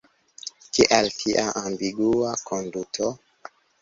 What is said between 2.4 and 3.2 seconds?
konduto?